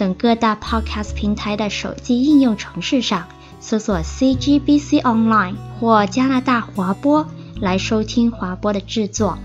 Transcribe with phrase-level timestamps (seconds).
[0.00, 3.28] 等各大 Podcast 平台的手机应用程式上
[3.60, 7.28] 搜索 CGBC Online 或加拿大华播
[7.60, 9.38] 来收听华播的制作。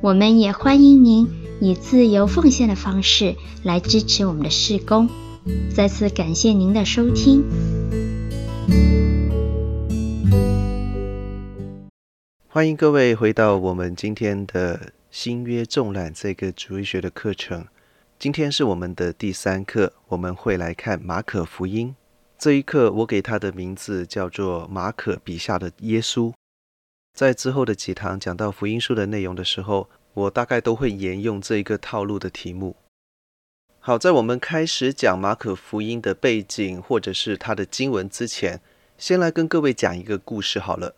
[0.00, 1.28] 我们也欢迎您
[1.60, 5.08] 以自由奉献的方式来支持我们的事工。
[5.74, 7.42] 再次感谢您的收听。
[12.46, 17.66] 欢迎各位回到我们今天的新约纵览这个主义学的课程。
[18.22, 21.96] 今天是我们的第三课，我们会来看马可福音。
[22.38, 26.32] 这一课我给他的名字叫做马可笔下的耶稣。
[27.12, 32.76] 在之后的几堂讲到福音书的内容的时候，我大概都会沿用这一个套路的题目。
[33.80, 38.60] 好，在我们开始讲马可福音的背景或者是他的经文之前，
[38.96, 40.94] 先来跟各位讲一个故事好了。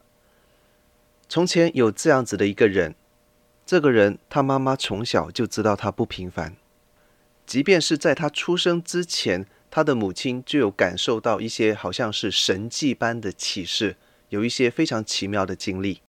[1.30, 2.94] 从前有这样子的一个人，
[3.64, 6.54] 这个人他妈妈从小就知道他不平凡。
[7.46, 13.96] 即便是在他出生之前，他的母亲就有感受到一些好像是神迹般的启示，
[14.30, 16.00] 有一些非常奇妙的经历。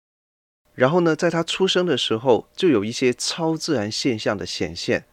[0.74, 5.04] 然后呢，在他出生的时候，就有一些超自然现象的显现。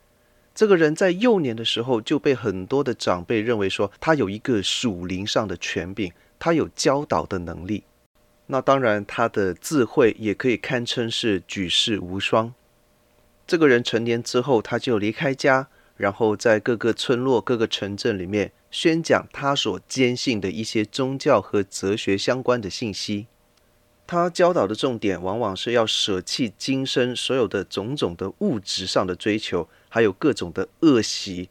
[0.56, 7.84] 这个人在幼年的时候就被很多的长辈认为说，他有一个属灵上的权柄，他有教导的能力。
[8.48, 12.54] 那当然，他的智慧也可以堪称是举世无双。
[13.48, 15.70] 这个人成年之后，他就离开家。
[15.96, 23.28] 然后在各个村落、各个城镇里面宣讲他所坚信的一些宗教和哲学相关的信息。
[24.06, 31.50] 他教导的重点往往是要舍弃今生所有的种种的物质上的追求，还有各种的恶习。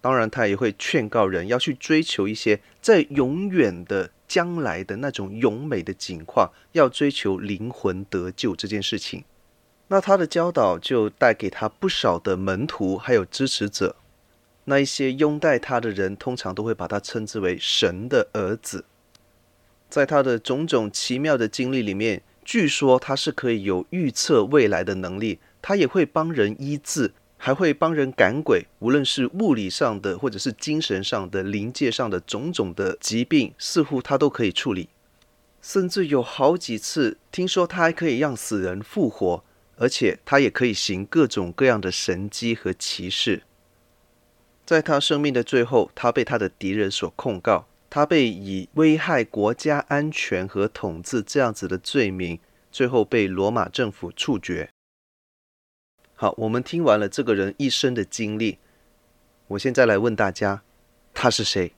[0.00, 9.24] 当然，他也会劝告人要去追求一些在永远的将来的那种永美的景况，要追求灵魂得救这件事情。
[9.88, 13.96] 那他的教导就带给他不少的门徒，还有支持者。
[14.64, 18.84] 那一些拥戴他的人，通常都会把他称之为神的儿子。
[19.88, 25.38] 在他的种种奇妙的经历里面，据说他是可以有预测未来的能力。
[25.62, 28.66] 他也会帮人医治，还会帮人赶鬼。
[28.78, 34.90] 无论是物理上的，或者是精神上的、灵界上的种种的疾病，似乎他都可以处理。
[35.60, 39.42] 甚至有好几次，听说他还可以让死人复活。
[39.78, 43.42] 而且他也可以行各种各样的神迹和奇事。
[44.66, 52.38] 在他生命的最后，他被他的敌人所控告，他被以危害国家安全和统治这样子的罪名，
[52.70, 54.68] 最后被罗马政府处决。
[56.14, 58.58] 好，我们听完了这个人一生的经历，
[59.46, 60.62] 我现在来问大家，
[61.14, 61.72] 他是谁？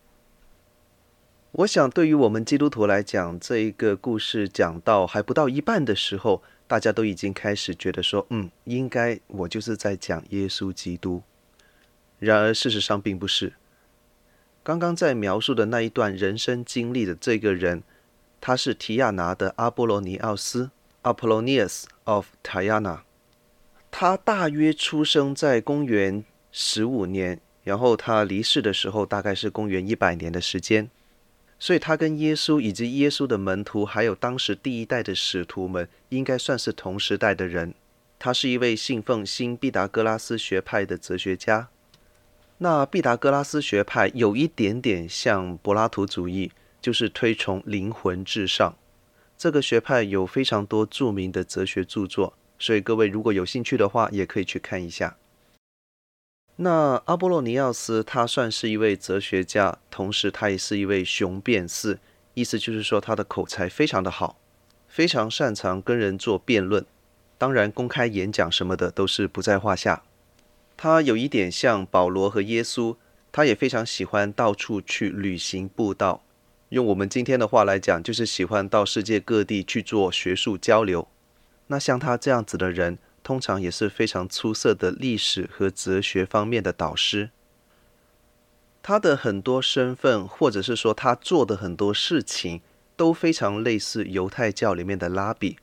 [1.52, 11.20] 我想，对于我们基督徒来讲，这一个故事讲到还不到一半的时候，大家都已经开始觉得说，嗯，应该我就是在讲耶稣基督。
[12.20, 13.54] 然而事实上并不是。
[14.62, 17.82] 刚刚在描述的那一段人生经历的这个人，
[18.40, 20.70] 他是提亚拿的阿波罗尼奥斯
[21.02, 23.00] （Apollonius of Tyana）。
[23.90, 30.88] 他大约出生在公元十五年，然后他离世的时候大概是公元一百年的时间。
[31.62, 37.74] 所以，他跟耶稣以及耶稣的门徒，还有当时第一代的使徒们，应该算是同时代的人。
[38.18, 41.68] 他是一位信奉新毕达哥拉斯学派的哲学家。
[42.58, 46.50] 那毕达哥拉斯学派有一点点像柏拉图主义，
[46.80, 48.74] 就是推崇灵魂至上。
[49.36, 55.16] 这个学派有非常多著名的哲学著作，所以各位如果有兴趣的话，也可以去看一下。
[56.62, 61.98] 那阿波罗尼奥斯他算是一位哲学家，同时他也是一位雄辩士，
[62.34, 64.38] 意思就是说他的口才非常的好，
[64.86, 66.84] 非常擅长跟人做辩论，
[67.38, 70.02] 当然公开演讲什么的都是不在话下。
[70.76, 72.96] 他有一点像保罗和耶稣，
[73.32, 76.22] 他也非常喜欢到处去旅行布道，
[76.68, 81.08] 用我们今天的话来讲，就是喜欢到世界各地去做学术交流。
[81.68, 82.98] 那像他这样子的人，
[83.30, 87.30] 通常也是非常出色的历史和哲学方面的导师。
[88.82, 92.60] 他的很多身份，或者是说他做的很多事情，
[92.96, 95.58] 都非常类似犹太教里面的拉比。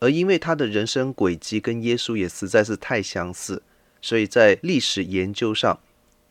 [0.00, 3.62] 而因为他的人生轨迹跟耶稣也实在是太相似，
[4.02, 5.80] 所以在历史研究上，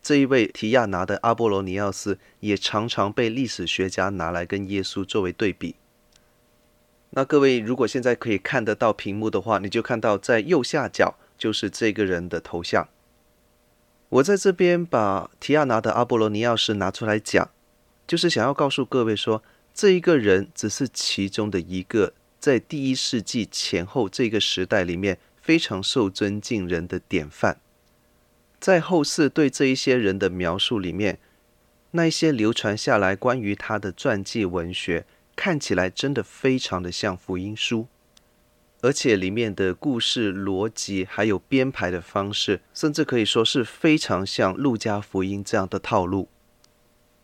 [0.00, 5.74] 这一位提亚拿的阿波罗尼奥斯也常常被历史学家拿来跟耶稣作为对比。
[7.14, 12.88] 那各位如果现在可以看得到屏幕的话，你就看到在右下角就是这个人的头像。
[14.08, 17.50] 我在这边把提亚拿的阿波罗尼奥斯拿出来讲，
[18.06, 19.42] 就是想要告诉各位说，
[19.74, 27.58] 这一个人只是其中的一个，在第一世纪前后这个时代里面非常受尊敬人的典范。
[28.58, 31.18] 在后世对这一些人的描述里面，
[31.90, 35.04] 那一些流传下来关于他的传记文学，
[35.34, 37.86] 看起来真的非常的像福音书，
[38.80, 46.28] 而且里面的故事逻辑还有编排的方式，甚至可以说是非常像路加福音这样的套路。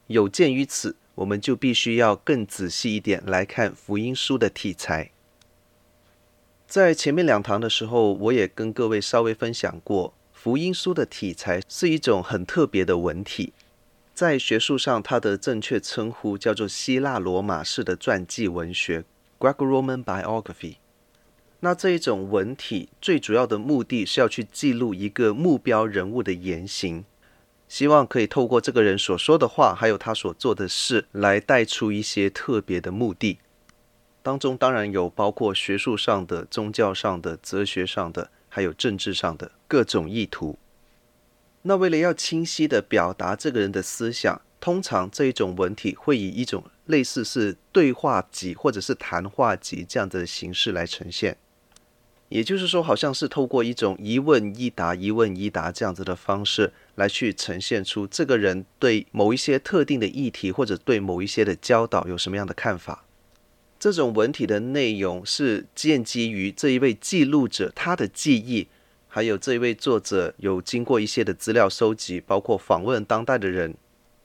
[0.06, 5.10] 有鉴于此，我们就必须要更仔细一点来看福音书的题材。
[6.66, 10.14] 在前面两堂的时候，我也跟各位稍微分享过。
[10.32, 13.52] 福音书的题材是一种很特别的文体，
[14.18, 19.04] 在学术上，它的正确称呼叫做希腊罗马式的传记文学
[19.38, 20.78] （Greco-Roman biography）。
[21.60, 27.04] 那这一种文体最主要的目的是要去记录一个目标人物的言行，
[27.68, 33.38] 希望可以透过这个人所说的话，还有他所做的事，来带出一些特别的目的。
[34.24, 38.32] 当中当然有包括学术上的、宗教上的、哲学上的。
[38.50, 40.58] 还有政治上的各种意图。
[41.62, 51.36] 那为了要清晰地表达这个人的思想，通常这一种文体会以一种类似是对话集或者是谈话集这样的形式来呈现。
[52.28, 63.06] 也就是说，好像是透过一种一问一答、一问一答这样子的方式来去呈现出这个人对某一些特定的议题或者对某一些的教导有什么样的看法。
[63.80, 68.68] 这种文体的内容是建基于这一位记录者他的记忆，
[69.18, 73.74] 还有这位作者有经过一些的资料收集，包括访问当代的人，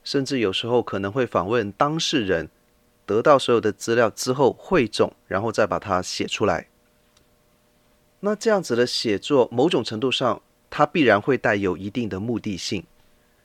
[0.04, 2.48] 甚至有时候可能会访问当事人，
[3.04, 6.68] 得到所有的资料之后汇总，然后再把它写出来。
[8.20, 12.84] 那这样子的写作，某种程度上，它必然会带有一定的目的性。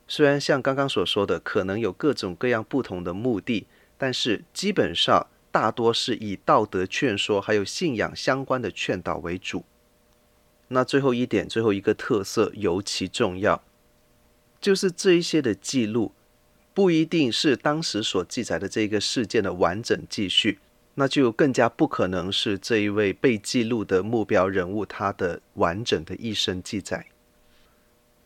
[0.07, 3.65] 虽然像刚刚所说的，可能有各种各样不同的目的，
[3.97, 5.25] 但是基本上。
[5.51, 9.65] 大多是以道德劝说还有信仰相关的劝导为主。
[10.69, 13.61] 那最后一点，最后一个特色尤其重要，
[14.59, 16.13] 就是这一些的记录
[16.73, 20.59] 不一定是当时所记载的这个事件的完整记叙，
[20.95, 27.05] 那就更加不可能是这一位被记录的目标人物他的完整的一生记载。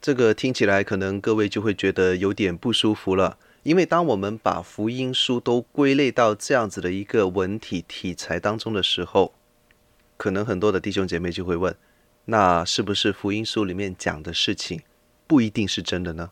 [0.01, 3.37] 这个听起来可能各位就会觉得有点不舒服了。
[3.63, 9.33] 因为当我们把福音书都归类到这样子的一个文体题材当中的时候，
[10.17, 11.73] 可能很多的弟兄姐妹就会问：
[12.25, 14.81] 那是不是福音书里面讲的事情
[15.27, 16.31] 不一定是真的呢？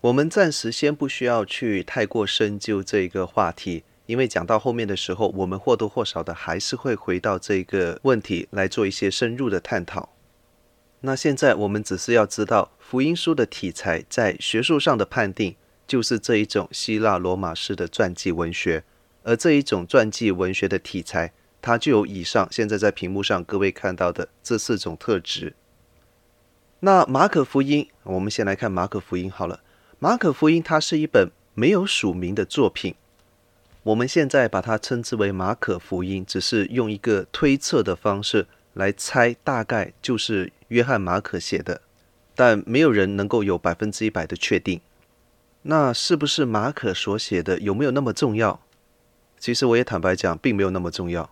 [0.00, 10.10] 我们暂时先不需要去太过深究这一个话题，因为讲到后面的时候，我们或多或少的还是会回到这个问题来做一些深入的探讨。
[11.00, 15.56] 那现在我们只是要知道福音书的题材在学术上的判定。
[15.88, 18.82] 就是这一种希腊罗马式的传记文学，
[19.22, 21.32] 而这一种传记文学的题材，
[21.66, 25.52] 它就有以上现在在屏幕上各位看到的这四种特质。
[26.78, 29.58] 那马可福音，我们先来看马可福音好了。
[29.98, 32.94] 马可福音它是一本没有署名的作品，
[33.82, 41.80] 我们现在把它称之为马可福音，只是用一个推测的方式来猜，大概就是约翰马可写的，
[42.36, 44.80] 但没有人能够有百分之一百的确定。
[45.62, 48.60] 那是不是马可所写的有没有那么重要？
[49.40, 51.28] 其实我也坦白讲，并没有那么重要。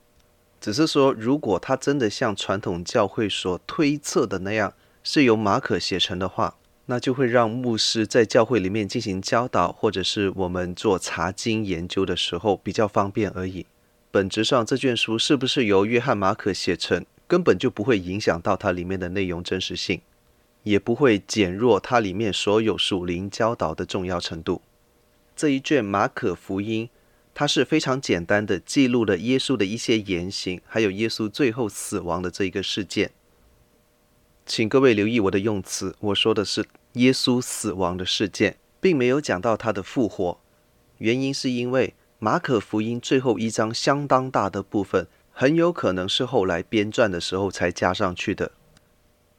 [0.65, 6.57] 只是说，如果他真的像传统教会所推测的那样，是由马可写成的话，
[6.87, 13.67] 那就会让牧师在教会里面进行教导，或者是我们做查经研究的时候比较方便而已。
[14.11, 20.01] 本质上，这卷书是不是由约翰马可写成，根本就不会影响到它里面的内容真实性。
[20.63, 24.63] 也不会减弱它里面所有属灵教导的重要程度。
[25.37, 26.89] 这一卷马可福音，
[27.35, 33.11] 它是非常简单的记录了耶稣的一些言行，还有耶稣最后死亡的这一个事件。
[34.47, 40.39] 请各位留意我的用词，我说的是耶稣死亡的事件，并没有讲到他的复活。
[40.99, 48.53] 原因是因为马可福音最后一章相当大的部分，很有可能是后来编撰的时候才加上去的。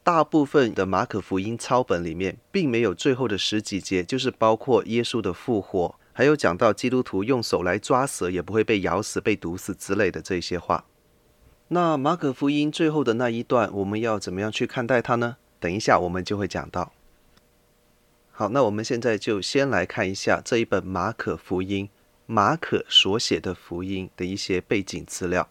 [0.04, 10.86] 大部分的马可福音抄本里面，并没有最后的十几节，就是包括耶稣的复活，还有讲到基督徒用手来抓蛇也不会被咬死、被毒死之类的这些话。
[11.68, 15.36] 那马可福音最后的那一段，我们要怎么样去看待它呢？
[15.60, 16.94] 等一下我们就会讲到。
[18.32, 21.90] 好，那我们现在就先来看一下这一本马可福音，
[22.26, 25.50] 马可所写的福音的一些背景资料。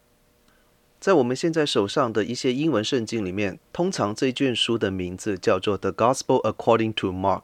[0.99, 7.41] 在我们现在手上的一些英文圣经里面，通常这卷书的名字叫做《The Gospel According to Mark》。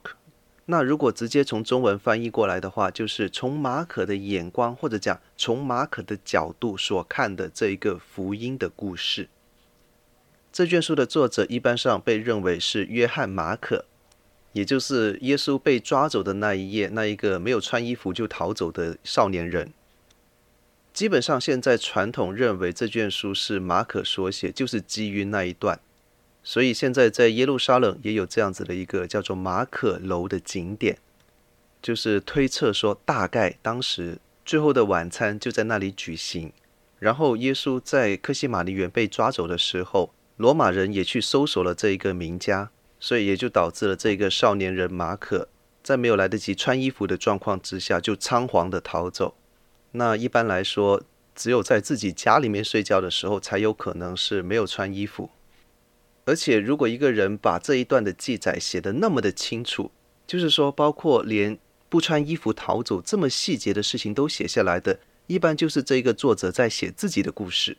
[0.72, 9.28] 那如果直接从中文翻译过来的话，就是从马可的眼光，或者讲从马可的角度所看的这一个福音的故事。
[10.50, 13.84] 这卷书的作者一般上被认为是约翰马可。
[14.54, 19.74] 也就是耶稣被抓走的那一夜，那一个没有穿衣服就逃走的少年人。
[20.94, 25.80] 基本上，现在传统认为这卷书是马可所写，就是基于那一段。
[26.44, 30.98] 所以现在在耶路撒冷也有这样子的一个叫做马可楼的景点，
[31.82, 36.52] 就是推测说，大概当时最后的晚餐就在那里举行。
[37.00, 42.70] 然后耶稣在客西马尼园被抓走的时候，罗马人也去搜索了这一个名家。
[43.04, 45.48] 所以也就导致了这个少年人马可
[45.82, 49.34] 在没有来得及穿衣服的状况之下，就仓皇的逃走。
[49.94, 51.02] 那一般来说，
[51.34, 55.32] 只有在自己家里面睡觉的时候，才有可能是没有穿衣服。
[56.26, 59.92] 而且，如果一个人把这一段的记载写得那么的清楚，
[60.28, 61.58] 就是说，包括连
[61.90, 67.78] 不穿衣服逃走这么细节的事情都写下来的，一般就是这个作者在写自己的故事。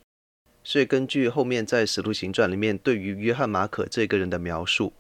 [0.64, 4.92] 所以，根据后面在《使徒行传》里面对于约翰马可这个人的描述。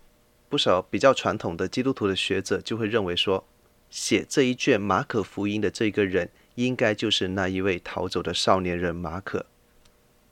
[0.48, 3.46] 不少比较传统的基督徒的学者就会认为说，
[3.88, 9.46] 写这一卷马可福音的这个人，应该就是那一位逃走的少年人马可。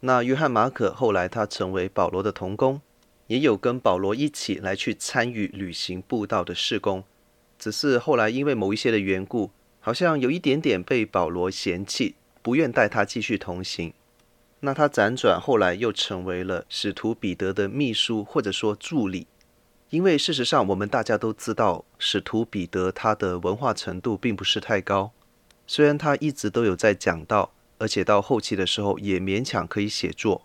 [0.00, 2.82] 那约翰马可后来他成为保罗的同工，
[3.30, 7.04] 也有跟保罗一起来去参与旅行布道的事工，
[7.60, 13.92] 只是后来因为某一些的缘故，好像有一点点被保罗嫌弃，不愿带他继续同行。
[14.58, 19.28] 那他辗转后来又成为了使徒彼得的秘书或者说助理。
[19.90, 25.12] 因为事实上，我们大家都知道，使徒彼得他的文化程度并不是太高。
[25.68, 30.44] 虽然他一直都有在讲道，而且到后期的时候也勉强可以写作，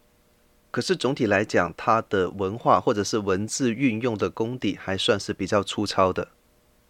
[0.75, 6.27] 可是总体来讲，他的文化或者是文字运用的功底还算是比较粗糙的。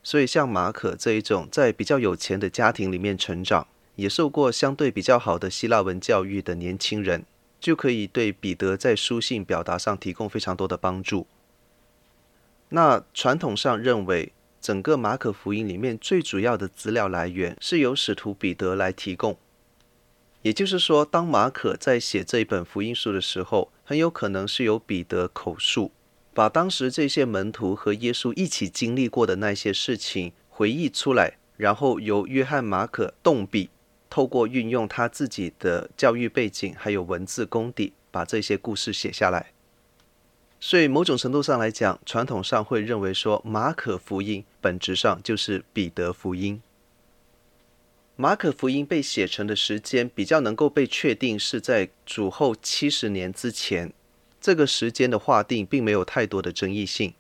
[0.02, 7.26] 所以像马可这一种在比较有钱的家庭里面成长，也受过相对比较好的希腊文教育的年轻人，
[7.60, 11.28] 就可以对彼得在书信表达上提供非常多的帮助。
[12.70, 19.38] 那传统上认为，整个马可福音里面最主要的资料来源是由使徒彼得来提供。
[20.46, 25.92] 也就是说，当马可在写这一本福音书的时候，很有可能是由彼得口述，
[26.36, 33.72] 把当时这些门徒和耶稣一起经历过的那些事情回忆出来，然后由约翰马可动笔，
[34.08, 39.52] 透过运用他自己的教育背景还有文字功底，把这些故事写下来。
[40.60, 46.62] 所以，某种程度上来讲，传统上会认为说，马可福音本质上就是彼得福音。
[48.18, 53.92] 马可福音被写成的时间比较能够被确定是在主后七十年之前，
[54.40, 57.14] 这个时间的划定并没有太多的争议性。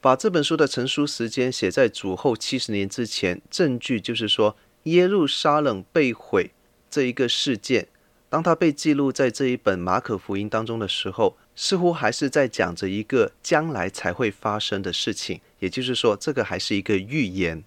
[0.00, 6.52] 把这本书的成书时间写在主后七十年之前，证据就是说，耶路撒冷被毁
[6.88, 7.88] 这一个事件，
[8.28, 11.36] 当它被记录在这一本马可福音当中的时候。
[11.56, 17.62] 似乎还是在讲着一个将来才会发生的事情，也就是说，这个还是一个预言。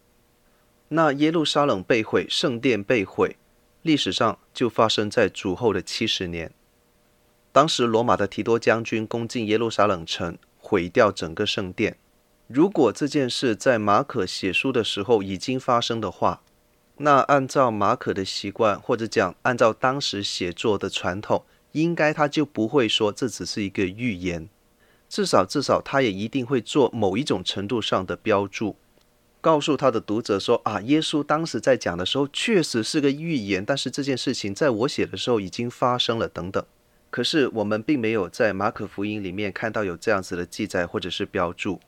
[0.89, 3.37] 那耶路撒冷被毁，圣殿被毁，
[3.81, 6.51] 历史上就发生在主后的七十年。
[7.51, 11.97] 当时罗马的提多将军攻进耶路撒冷城，毁掉整个圣殿。
[12.47, 16.41] 如果这件事在马可写书的时候已经发生的话，
[16.97, 21.43] 那按照马可的习惯，或者讲按照当时写作的传统。
[21.73, 24.49] 应该他就不会说这只是一个预言，
[25.07, 28.77] 至少至少他也一定会做某一种程度上的标注，
[29.39, 36.63] 告诉他的读者说啊，耶稣当时在讲的时候确实是个预言，但是这件事情在我写的时候已经发生了等等。
[37.09, 41.79] 可是我们并没有在马可福音里面看到有这样子的记载或者是标注。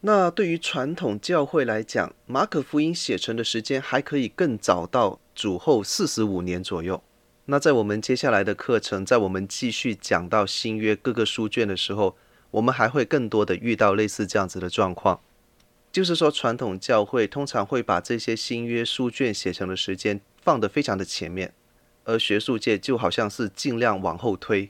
[0.00, 7.02] 那对于传统教会来讲，马可福音写成的时间还可以更早到主后四十五年左右。
[7.46, 12.16] 那在我们接下来的课程，在我们继续讲到新约各个书卷的时候，
[12.50, 15.20] 我们还会更多的遇到类似这样子的状况，
[15.96, 21.54] 就是说传统教会通常会把这些新约书卷写成的时间放得非常的前面，
[22.04, 24.68] 而学术界就好像是尽量往后推。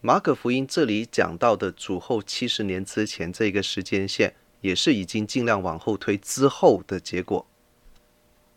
[0.00, 7.48] 马可福音这里讲到的主后七十年之前这个时间线，也是已经尽量往后推之后的结果。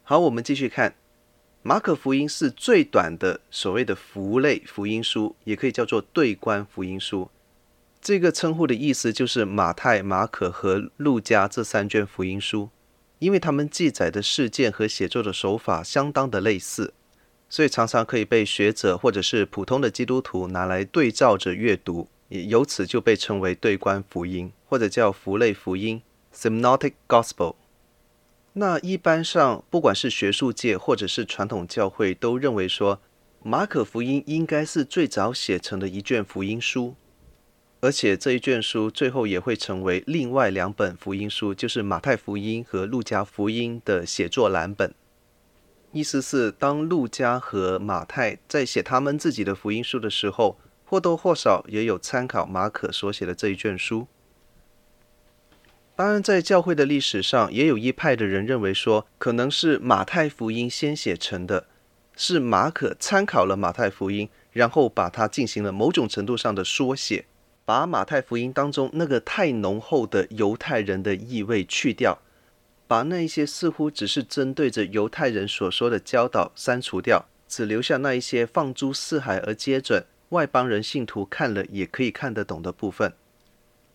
[0.03, 0.93] 好，我们继续看。
[1.63, 7.31] 马可福音是最短的所谓的符类福音书，也可以叫做对观福音书。
[8.01, 12.70] 这个称呼的意思就是马太、马可和路加这三卷福音书，
[13.20, 16.96] 因为他们记载的事件和写作的手法相当的类似，
[17.48, 26.01] 所以常常可以被学者或者是普通的基督徒拿来对照着阅读，也由此就被称为对观福音，或者叫福类福音
[26.34, 27.53] （Synoptic Gospel）。
[28.53, 33.00] 那一般上，不管是学术界或者是传统教会，都认为说，
[33.43, 36.96] 马可福音应该是最早写成的一卷福音书。
[37.81, 44.93] 而且这一卷书最后也会成为另外两本福音书，就是马太福音和路加福音的写作蓝本。
[45.91, 54.07] 意思是，当路加和马太在写他们自己的福音书的时候，或多或少也有参考马可所写的这一卷书。
[55.95, 61.65] 当然，在教会的历史上，也有一派的人认为说，可能是马太福音先写成的，
[62.15, 67.25] 是马可参考了马太福音，然后把它进行了某种程度上的缩写。
[67.72, 72.20] 把马太福音当中那个太浓厚的犹太人的意味去掉，
[72.86, 83.13] 把那一些似乎只是针对着犹太人所说的教导删除掉，只留下那一些放诸四海而皆准、外邦人信徒看了也可以看得懂的部分。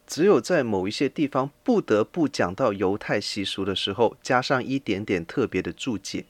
[0.07, 6.25] 只有在某一些地方不得不讲到犹太习俗的时候，加上一点点特别的注解。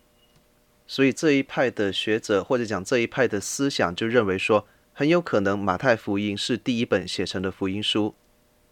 [0.89, 4.67] 所以这一派的学者或者讲这一派的思想就认为说，
[4.99, 8.15] 很有可能马太福音是第一本写成的福音书，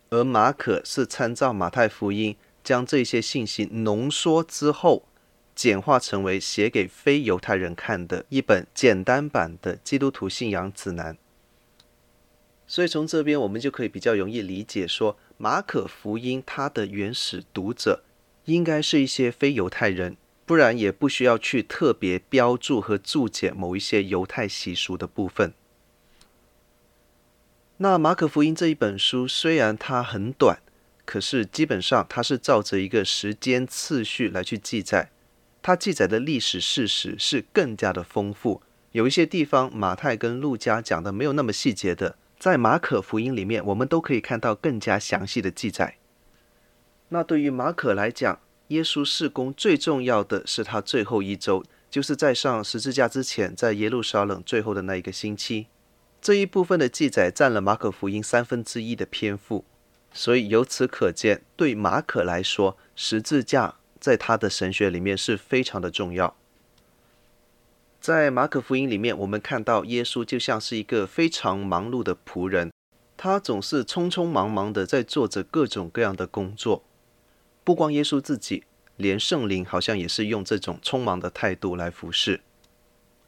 [0.08, 5.06] 而马可是参照马太福音，将这些信息浓缩之后，
[5.54, 11.18] 简化成为写给非犹太人看的一本简单版的基督徒信仰指南。
[12.66, 18.02] 所以从这边我们就可以比较容易理解说，马可福音它的原始读者
[18.46, 20.16] 应该是一些非犹太人，
[20.46, 25.52] 不然也不需要去特别标注和注解某一些犹太习俗的部分。
[27.78, 30.60] 那马可福音这一本书虽然它很短，
[31.04, 35.10] 可是基本上它是照着一个时间次序来去记载，
[35.60, 38.62] 它记载的历史事实是更加的丰富。
[38.92, 45.96] 有一些地方马太跟路加讲的没有那么细节的，在马可福音里面我们都可以看到更加详细的记载。
[47.08, 55.66] 那对于马可来讲，耶稣事工最重要的是他最后一周，就是在上十字架之前，在耶路撒冷最后的那一个星期。
[56.24, 59.62] 这一部分的记载占了马可福音三分之一的篇幅，
[60.10, 66.34] 所以由此可见，对马可来说，十字架在他的神学里面是非常的重要。
[68.00, 72.72] 在马可福音里面，我们看到耶稣就像是一个非常忙碌的仆人，
[73.18, 76.82] 他总是匆匆忙忙的在做着各种各样的工作。
[77.62, 78.64] 不光耶稣自己，
[78.96, 82.40] 连圣灵好像也是用这种匆忙的态度来服侍。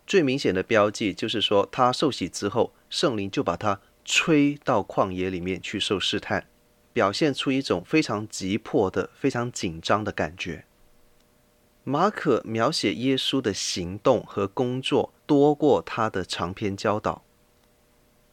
[0.07, 6.47] 最明显的标记就是说，他受洗之后，圣灵就把他吹到旷野里面去受试探，
[6.93, 10.65] 表现出一种非常急迫的、非常紧张的感觉。
[11.83, 17.23] 马可描写耶稣的行动和工作多过他的长篇教导。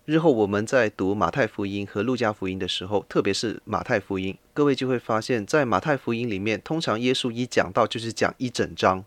[0.05, 9.05] 日后我们在读马太福音和路加福音的时候，特别是马太福音，各位就会发现，在马太福音里面，通常耶稣一讲到就是讲一整章，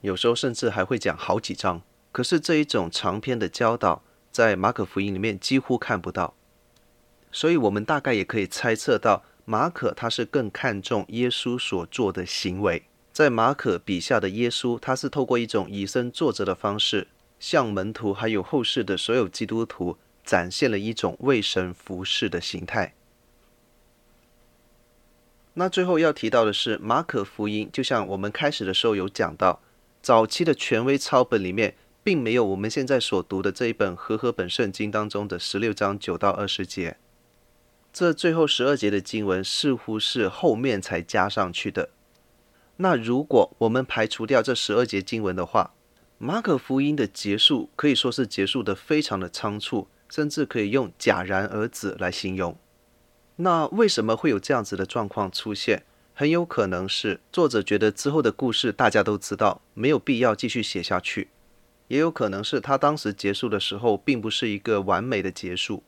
[0.00, 1.82] 有时候甚至还会讲好几章。
[2.12, 6.34] 可是这一种长篇的教导，在马可福音里面几乎看不到，
[7.32, 12.82] 所以我们大概也可以猜测到，马可他是更看重耶稣所做的行为。
[13.14, 17.08] 在马可笔下的耶稣，他是透过一种以身作则的方式，
[17.40, 22.94] 向门徒还有后世的所有基督徒展现了一种为神服侍的形态。
[25.54, 29.60] 那最后要提到的是，马可福音就像我们开始的时候有讲到，
[30.02, 31.74] 早期的权威抄本里面。
[32.04, 36.96] 并没有我们现在所读的这一本和合本圣经当中的十六章九到二十节，
[37.92, 41.90] 这最后十二节的经文似乎是后面才加上去的。
[42.78, 45.74] 那如果我们排除掉这十二节经文的话，
[46.18, 52.56] 马可福音的结束可以说是结束得非常的仓促，甚至可以用戛然而止来形容。
[53.36, 55.84] 那为什么会有这样子的状况出现？
[56.14, 61.28] 很有可能是作者觉得之后的故事大家都知道，没有必要继续写下去。
[61.92, 65.82] 也有可能是他当时结束的时候，并不是一个完美的结束，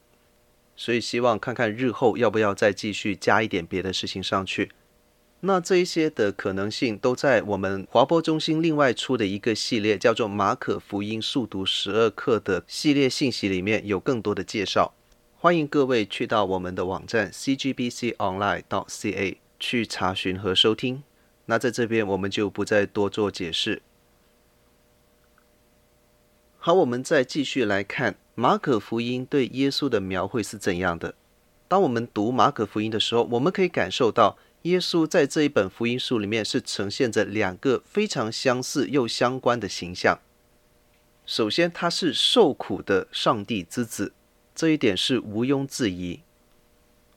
[0.76, 4.70] 所以希望看看日后要不要再继续加一点别的事情上去。
[5.40, 14.92] 那这一些的可能性都在我们华波中心另外出的一个系列，叫做《马可福音速读十二课》的系列信息里面有更多的介绍。
[15.38, 21.02] 欢迎各位去到我们的网站 cgbconline.ca 去查询和收听。
[21.46, 23.80] 那在这边我们就不再多做解释。
[26.66, 31.14] 好，我们再继续来看马可福音对耶稣的描绘是怎样的。
[31.68, 40.18] 当我们读马可福音的时候，我们可以感受到，耶稣在这一本福音书里面是呈现着两个非常相似又相关的形象。
[41.26, 44.14] 首先，他是受苦的上帝之子，
[44.54, 46.20] 这一点是毋庸置疑。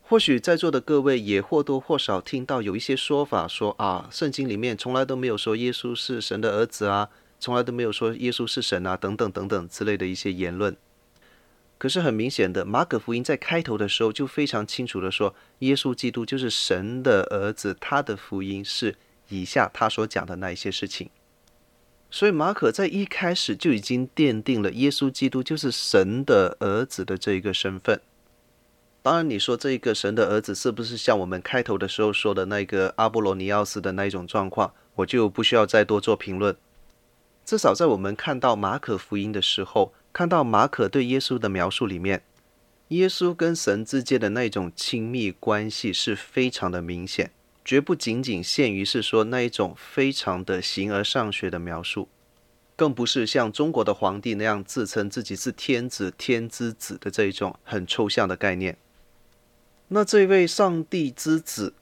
[0.02, 10.76] 或许在座的各位也或多或少听到有一些说法说啊，圣经里面从来都没有说耶稣是神的儿子啊，从来都没有说耶稣是神啊，等等等等之类的一些言论。
[11.78, 18.96] 可是很明显的，马可福音在开头的时候就非常清楚的说，耶稣基督就是神的儿子，他的福音是
[19.30, 21.10] 以下他所讲的那一些事情。
[22.10, 28.02] 所以马可在一开始就已经奠定了耶稣基督就是神的儿子的这一个身份。
[29.04, 36.58] 当然，你说这一个神的儿子是不是像我们开头的时候说的那个阿波罗尼奥斯的那一种状况，我就不需要再多做评论。
[37.48, 42.22] 至少在我们看到马可福音的时候，看到马可对耶稣的描述里面，
[42.90, 47.32] 耶稣跟神之间的那种亲密关系是非常的明显，
[47.64, 52.10] 绝不仅仅限于是说那一种非常的形而上学的描述，
[52.76, 58.78] 更不是像中国的皇帝那样自称自己是天子、天之子的这一种很抽象的概念。
[59.88, 61.74] 那这位上帝之子，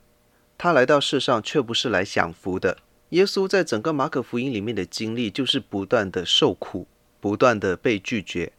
[0.59, 2.77] 他来到世上却不是来享福的。
[3.09, 6.87] 耶稣在整个马可福音里面的经历，就是不断的受苦，
[7.19, 8.51] 不断的被拒绝。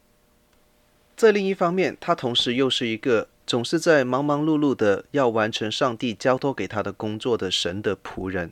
[1.15, 8.51] 在另一方面，他同时又是一个总是在忙忙碌碌的要完成上帝交托给他的工作的神的仆人。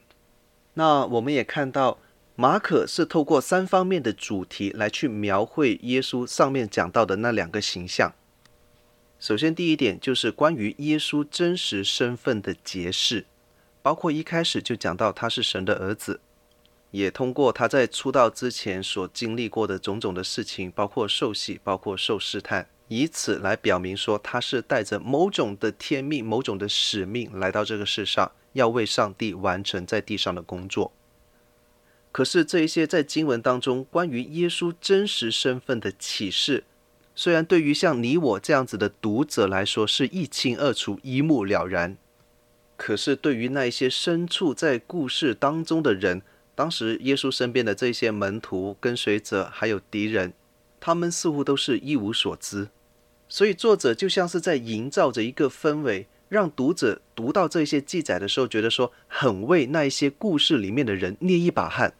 [0.74, 2.00] 那我们也看到，
[2.36, 8.14] 马可是透过三方面的主题来去描绘耶稣上面讲到的那两个形象。
[9.20, 13.26] 首先，第一点就是关于耶稣真实身份的揭示，
[13.86, 16.20] 包括一开始就讲到他是神的儿子，
[16.90, 30.92] 也通过他在出道之前所经历过的种种的事情，包括受洗，包括受试探，以此来表明说他是带着某种的天命、某种的使命来到这个世上，要为上帝完成在地上的工作。
[32.12, 36.64] 可是这一些在经文当中关于耶稣真实身份的启示。
[37.14, 41.96] 虽然对于像你我这样子的读者来说是一清二楚、一目了然，
[42.78, 46.22] 可是对于那一些身处在故事当中的人，
[46.54, 50.34] 当时耶稣身边的这些门徒、跟随者还有敌人，
[50.80, 52.68] 他们似乎都是一无所知。
[53.28, 61.94] 所以作者就像是在营造着一个氛围，让读者读到这些记载的时候，觉得说很为那一些故事里面的人捏一把汗。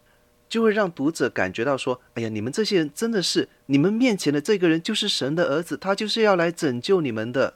[0.48, 7.56] 就会让读者感觉到说：“哎呀，你们这些人真的是，你们面前的这个人就是神的儿子，他就是要来拯救你们的。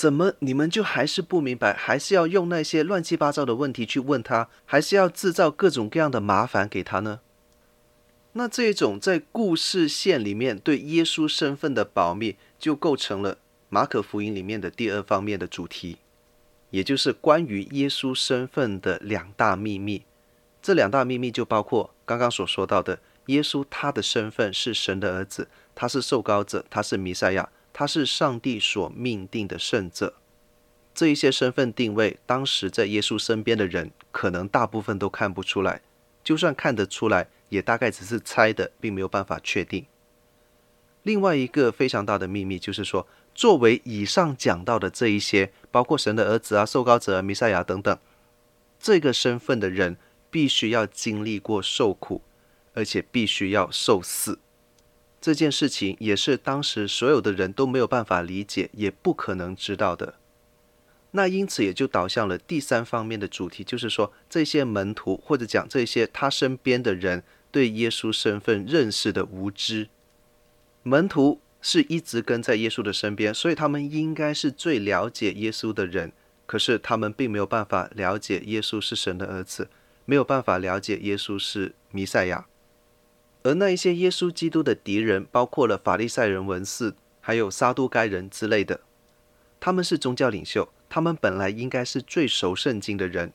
[0.00, 7.20] 怎么你们就还是不明白，还是要用那些乱七八糟的问题去问他，还是要制造各种各样的麻烦给他呢？”
[8.32, 13.36] 那这种在故事线里面对耶稣身份的保密，就构成了
[13.68, 15.98] 马可福音里面的第二方面的主题，
[16.70, 20.04] 也就是关于耶稣身份的两大秘密。
[20.62, 30.14] 这两大秘密就包括刚刚所说到的，耶稣他的身份是神的儿子，他是受膏者，他是弥赛亚，他是上帝所命定的圣者。
[30.94, 35.82] 这一些身份定位，当时在耶稣身边的人，可能大部分都看不出来，
[36.22, 39.86] 就算看得出来，也大概只是猜的，并没有办法确定。
[41.02, 47.98] 另外一个非常大的秘密，就是说，作为以上讲到的这一些，包括神的儿子啊、受膏者、弥赛亚等等，
[48.78, 49.96] 这个身份的人。
[50.32, 52.22] 必须要经历过受苦，
[52.72, 54.38] 而且必须要受死，
[55.20, 60.14] 这件事情也是当时所有的人都没有办法理解，也不可能知道的。
[61.10, 69.88] 那因此也就导向了第三方面的主题，就是说，这些门徒或者讲这些他身边的人对耶稣身份认识的无知。
[70.84, 76.12] 门徒是一直跟在耶稣的身边，所以他们应该是最了解耶稣的人，
[76.46, 79.68] 可是他们并没有办法了解耶稣是神的儿子。
[80.06, 82.46] 没有办法了解耶稣是弥赛亚，
[83.42, 88.80] 而那一些耶稣基督的敌人，包括了法利赛人、文士，还有撒都该人之类的，
[89.58, 93.32] 他们是宗教领袖，他们本来应该是最熟圣经的人。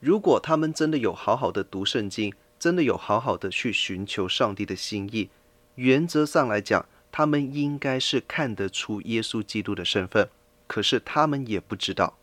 [0.00, 5.30] 如果他们真的有好好的读圣经，真的有好好的去寻求上帝的心意，
[5.76, 10.28] 原则上来讲，他们应该是看得出耶稣基督的身份，
[10.66, 12.18] 可是他们也不知道。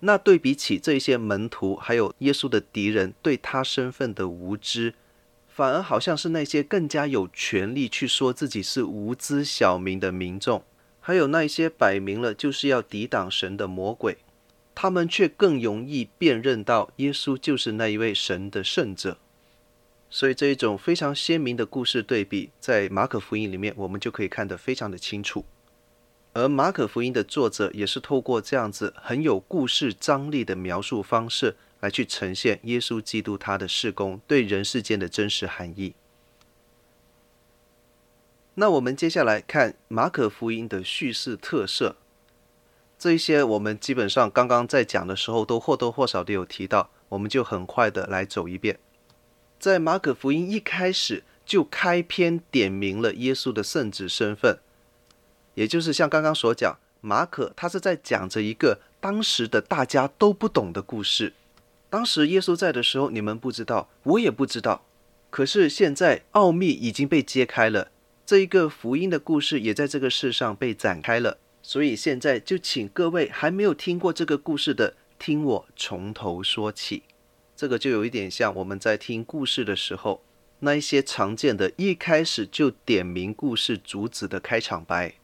[0.00, 4.94] 那对比起这些门徒，还有耶稣的敌人对他身份的无知，
[5.56, 10.62] 反而好像是那些更加有权力去说自己是无知小民的民众，
[11.00, 14.18] 还有那些摆明了就是要抵挡神的魔鬼，
[14.74, 19.16] 他们却更容易辨认到耶稣就是那一位神的圣者。
[20.10, 25.46] 所以这一种非常鲜明的故事对比，在马可福音里面我们就可以看得非常的清楚。
[26.34, 35.94] 而马可福音的作者也是透过这样子很有故事张力的描述方式，来去呈现耶稣基督他的事工对人世间的真实含义。
[38.54, 41.94] 那我们接下来看马可福音的叙事特色，
[42.98, 48.80] 这一些我们基本上刚刚在讲的时候都或多或少的有提到，我们就很快的来走一遍。
[49.60, 54.58] 在马可福音一开始就开篇点明了耶稣的圣子身份。
[55.54, 61.34] 也就是像刚刚所讲，马可他是在讲着一个当时的大家都不懂的故事。
[61.88, 64.84] 当时耶稣在的时候，你们不知道，我也不知道。
[65.30, 67.90] 可是现在奥秘已经被揭开了，
[68.24, 71.38] 这一个福音的故事也在这个世上被展开了。
[71.62, 77.02] 所以现在就请各位还没有听过这个故事的，听我从头说起。
[77.56, 80.22] 这个就有一点像我们在听故事的时候，
[80.60, 85.14] 那一些常见的一开始就点明故事主旨的开场白。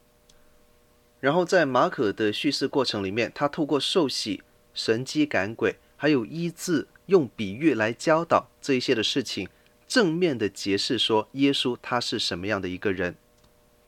[1.21, 4.43] 然后在马可的叙事过程里面，他透过受洗、
[4.75, 9.49] 神迹赶鬼，还有医治，用比喻来教导这一些的事情，
[9.87, 13.15] 正面的解释说耶稣他是什么样的一个人。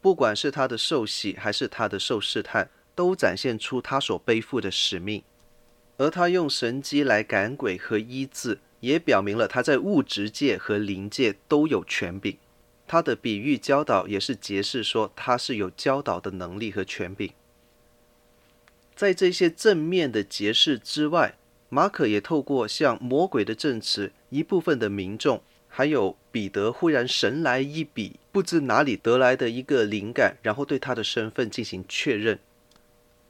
[0.00, 5.24] 不管是他的受洗还是他的受试探，都展现出他所背负的使命。
[5.96, 12.38] 而他用神迹来赶鬼和医治，也表明了他在物质界和灵界都有权柄。
[12.86, 17.32] 他的比喻教导也是解释说他是有教导的能力和权柄。
[18.94, 21.34] 在这些正面的解释之外，
[21.74, 32.38] 马可也透过向魔鬼的证词、一部分的民众，还有彼得忽然神来一笔，不知哪里得来的一个灵感，然后对他的身份进行确认。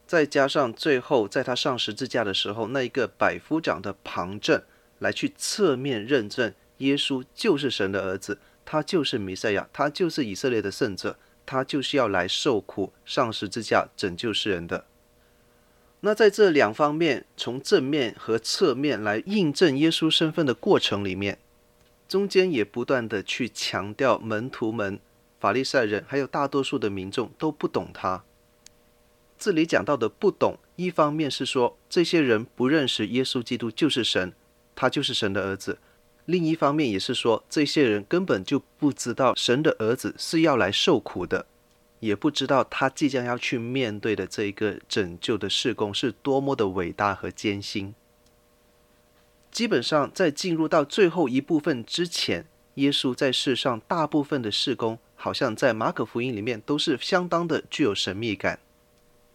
[0.07, 4.61] 再加上最后在他上十字架的时候，那一个百夫长的旁证，
[4.99, 8.39] 来去侧面认证耶稣就是神的儿子。
[8.67, 14.85] 他就是弥赛亚，他就是以色列的圣者，他就是要来受苦、上十字架拯救世人的。
[16.07, 21.39] 那在这两方面，从正面和侧面来印证耶稣身份的过程里面，
[22.07, 25.01] 中间也不断的去强调门徒们、
[25.41, 28.23] 法利赛人还有大多数的民众都不懂他。
[29.39, 34.35] 这里讲到的不懂，一方面是说这些人不认识耶稣基督就是神，
[34.77, 35.79] 他就是神的儿子。
[36.27, 41.47] 另一方面也是说，这些人根本就不知道神的儿子是要来受苦的，
[42.05, 47.95] 也不知道他即将要去面对的这一个拯救的事工是多么的伟大和艰辛。
[49.51, 58.59] 基本上，在进入到最后一部分之前，耶稣在世上大部分的事工，好像在马可福音里面都是相当的具有神秘感，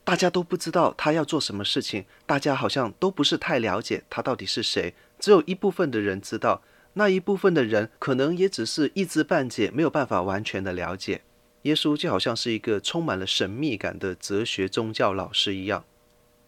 [0.03, 6.62] 大家都不知道他要做什么事情，大家好像都不是太了解他到底是谁，只有一部分的人知道。
[6.93, 11.21] 那一部分的人可能也只是一知半解，没有办法完全的了解。
[11.63, 15.83] 耶稣就好像是一个充满了神秘感的哲学宗教老师一样，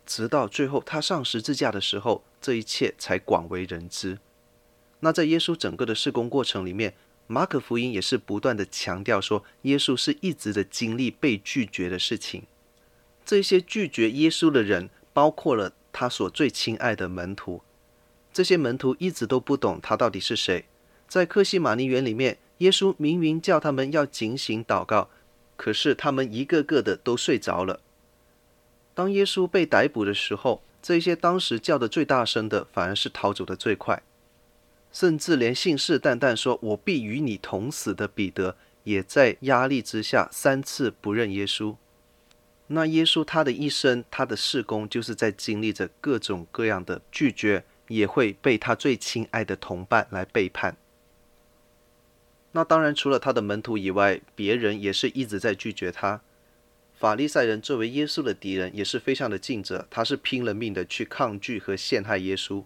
[0.06, 4.20] 直到最后他上十字架的时候，这一切才广为人知。
[5.02, 6.94] 那在耶稣整个的事工过程里面，
[7.28, 12.44] 马可福音也是不断的强调说，耶稣是一直的经历被拒绝的事情。
[13.26, 17.62] 这些拒绝耶稣的人，包括了他所最亲爱的门徒。
[18.32, 20.66] 这些门徒一直都不懂他到底是谁。
[21.08, 25.10] 在克西马尼园里面，耶稣明明叫他们要警醒祷告，
[25.56, 27.80] 可是他们一个个的都睡着了。
[28.94, 34.04] 当耶稣被逮捕的时候，这些当时叫得最大声的，反而是逃走的最快。
[34.92, 41.76] 甚至连信誓旦旦说“我必与你同死”的彼得，也在压力之下三次不认耶稣。
[42.68, 47.64] 那耶稣他的一生，他的事工，就是在经历着各种各样的拒绝。
[47.88, 50.78] 也会被他最亲爱的同伴来背叛。
[52.54, 56.22] 那当然，除了他的门徒以外，别人也是一直在拒绝他。
[56.94, 62.64] 法利赛人作为耶稣的敌人，也是非常的尽责，他是拼了命的去抗拒和陷害耶稣。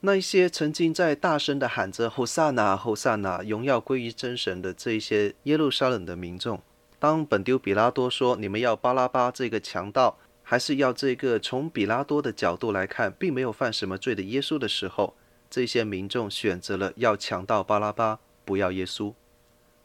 [0.00, 6.62] 那一些曾经在大声的喊着“侯萨那，侯萨那，荣耀归于真神”的这一些耶路撒冷的民众，
[6.98, 15.14] 当本丢比拉多说：“你们要巴拉巴这个强盗。”还是要这个从比拉多的角度来看，并没有犯什么罪的耶稣的时候，
[15.48, 18.18] 这些民众选择了要强盗巴拉巴，
[18.50, 19.14] 不要耶稣。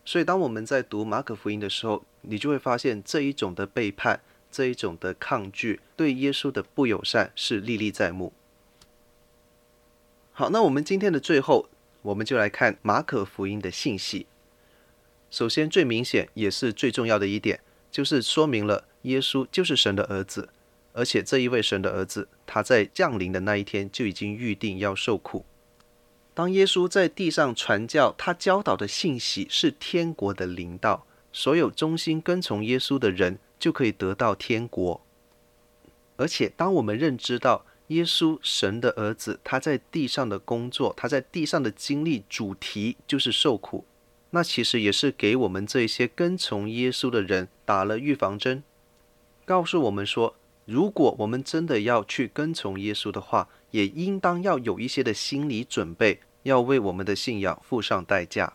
[0.04, 8.34] 所以，当我们在读马可福音的时候，你就会发现这一种的背叛，这一种的抗拒，对耶稣的不友善是历历在目。
[10.32, 11.70] 好，那我们今天的最后，
[12.02, 14.26] 我们就来看马可福音的信息。
[15.30, 17.60] 首先，最明显也是最重要的一点，
[17.92, 20.50] 就是说明了耶稣就是神的儿子。
[20.94, 25.46] 而且这一位神的儿子，他在降临的那一天就已经预定要受苦。
[26.36, 35.02] 当耶稣在地上传教，他教导的信息是天国的临到，所有忠心跟从耶稣的人就可以得到天国。
[36.18, 43.86] 而且，当我们认知到耶稣神的儿子他在地上的工作，他在地上的经历主题就是受苦，
[44.32, 48.62] 那其实也是给我们这些跟从耶稣的人打了预防针，
[49.46, 58.54] 告诉我们说，如果我们真的要去跟从耶稣的话，也应当要有一些的心理准备，要为我们的信仰付上代价。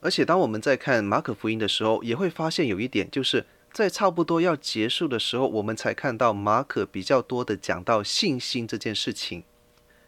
[0.00, 9.44] 而且，当我们在看马可福音的时候，也会发现有一点，就是在差不多要结束的时候，我们才看到马可比较多的讲到信心这件事情。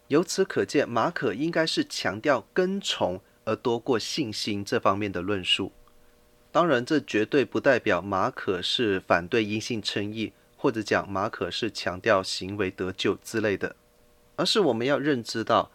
[0.07, 5.71] 由此可见，马可应该是强调跟从而多过信心这方面的论述。
[6.51, 10.33] 当然，这绝对不代表马可是反对因信称义，
[10.63, 13.75] 或者讲马可是强调行为得救之类的，
[14.37, 15.69] 而是我们要认知到，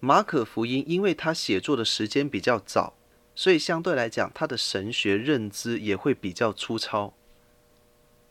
[0.00, 2.94] 马可福音因为他写作的时间比较早，
[3.34, 7.12] 所以相对来讲，他的神学认知也会比较粗糙。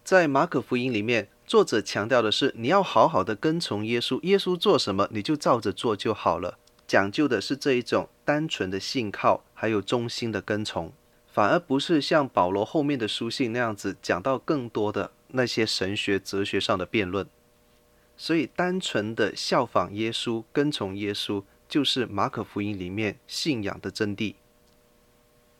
[0.04, 10.92] 在马可福音里面，作者强调的是你要好好的跟从耶稣，耶稣做什么你就照着做就好了，讲究的是这一种单纯的信靠，还有忠心的跟从。
[11.28, 17.28] 反而不是像保罗后面的书信那样子讲到更多的那些神学、哲学上的辩论，
[18.18, 24.36] 所以单纯的效仿耶稣、跟从耶稣，就是马可福音里面信仰的真谛。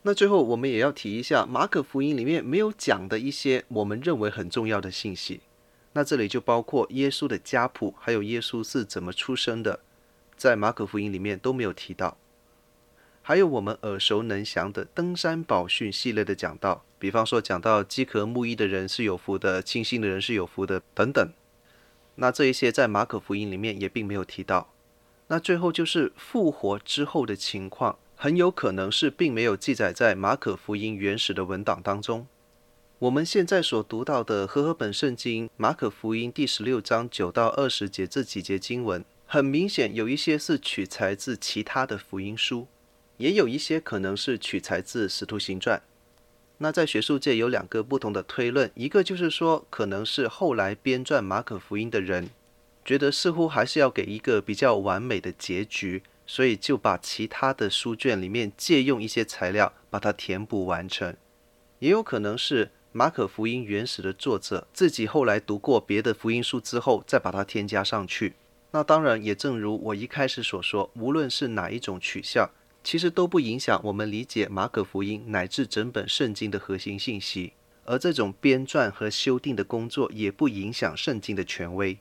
[0.02, 5.42] 那最后我们也要提一下马可福音里面没有讲的一些我们认为很重要的信息。
[5.94, 9.82] 那这里就包括耶稣的家谱，还有耶稣是怎么出生的，
[10.38, 12.18] 在马可福音里面都没有提到。
[13.22, 21.32] 还有我们耳熟能详的登山宝训系列的讲道，比方说讲到饥渴慕义的人是有福的，清心的人是有福的等等。
[22.16, 24.74] 那这一些在马可福音里面也并没有提到。
[25.28, 32.28] 那最后就是复活之后的情况，很有可能是并没有记载在马可福音原始的文档当中。
[32.98, 42.68] 我们现在所读到的和合本圣经马可福音第十六章九到二十节这几节经文，很明显有一些是取材自其他的福音书。
[43.16, 45.78] 也有一些可能是取材自《使徒行传》。
[46.62, 52.30] 那在学术界有两个不同的推论，一个就是说，可能是后来编撰马可福音的人，
[52.84, 61.16] 觉得似乎还是要给一个比较完美的结局，所以就把其他的书卷里面借用一些材料，把它填补完成。
[61.80, 68.34] 也有可能是马可福音原始的作者自己后来读过别的福音书之后，再把它添加上去。
[68.72, 72.50] 那当然，也正如我一开始所说，无论是哪一种取向。
[72.90, 77.54] 其实都不影响我们理解马可福音乃至整本圣经的核心信息，
[77.86, 82.00] 而这种编撰和修订的工作也不影响圣经的权威。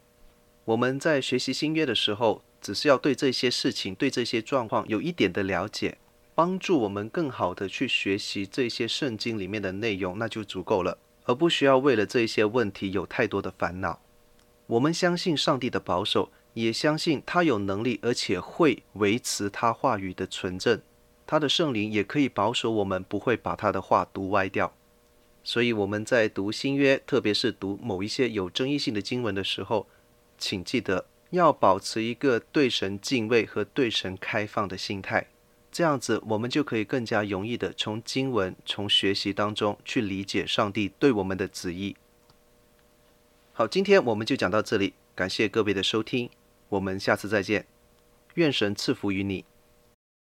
[0.64, 5.98] 我们在学习新约的时候，只是要对这些事情、对这些状况有一点的了解，
[6.34, 14.00] 帮助我们更好的去学习这些圣经里面的内容，那就足够了，而不需要为了这些问题有太多的烦恼。
[14.68, 16.32] 我们相信上帝的保守。
[16.54, 20.80] 也相信他有能力，而且会维持他话语的纯正。
[21.26, 24.72] 他的圣灵也可以保守我们，不会把他的话读歪掉。
[25.44, 29.86] 所以我们在读新约，特别是读某一些有争议性的经文的时候，
[30.36, 35.28] 请记得要保持一个对神敬畏和对神开放的心态。
[35.70, 41.94] 这样子，我们就可以更加容易的从经文、从学习当中去理解上帝对我们的旨意。
[43.52, 46.30] 好，今天我们就讲到这里，感谢各位的收听。
[46.68, 47.66] 我们下次再见，
[48.34, 49.44] 愿神赐福于你。